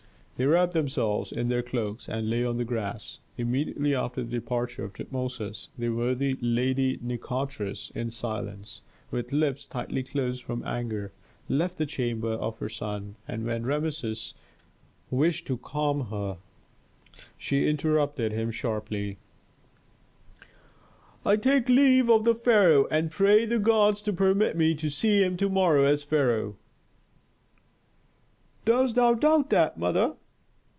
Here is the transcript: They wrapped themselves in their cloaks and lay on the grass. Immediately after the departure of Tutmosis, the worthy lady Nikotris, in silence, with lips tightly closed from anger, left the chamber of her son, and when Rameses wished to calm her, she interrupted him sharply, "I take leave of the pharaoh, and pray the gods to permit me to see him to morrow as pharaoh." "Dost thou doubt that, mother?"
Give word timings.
They 0.37 0.47
wrapped 0.47 0.73
themselves 0.73 1.31
in 1.31 1.49
their 1.49 1.61
cloaks 1.61 2.09
and 2.09 2.27
lay 2.27 2.43
on 2.43 2.57
the 2.57 2.65
grass. 2.65 3.19
Immediately 3.37 3.93
after 3.93 4.23
the 4.23 4.31
departure 4.31 4.83
of 4.83 4.91
Tutmosis, 4.91 5.69
the 5.77 5.89
worthy 5.89 6.35
lady 6.41 6.97
Nikotris, 6.99 7.91
in 7.91 8.09
silence, 8.09 8.81
with 9.11 9.31
lips 9.31 9.67
tightly 9.67 10.01
closed 10.01 10.41
from 10.43 10.65
anger, 10.65 11.11
left 11.47 11.77
the 11.77 11.85
chamber 11.85 12.31
of 12.31 12.57
her 12.57 12.69
son, 12.69 13.17
and 13.27 13.45
when 13.45 13.67
Rameses 13.67 14.33
wished 15.11 15.45
to 15.45 15.57
calm 15.57 16.07
her, 16.09 16.37
she 17.37 17.69
interrupted 17.69 18.31
him 18.31 18.49
sharply, 18.49 19.19
"I 21.23 21.35
take 21.37 21.69
leave 21.69 22.09
of 22.09 22.23
the 22.25 22.33
pharaoh, 22.33 22.87
and 22.89 23.11
pray 23.11 23.45
the 23.45 23.59
gods 23.59 24.01
to 24.01 24.11
permit 24.11 24.57
me 24.57 24.73
to 24.73 24.89
see 24.89 25.21
him 25.21 25.37
to 25.37 25.49
morrow 25.49 25.83
as 25.83 26.03
pharaoh." 26.03 26.55
"Dost 28.65 28.95
thou 28.95 29.13
doubt 29.13 29.51
that, 29.51 29.77
mother?" 29.77 30.15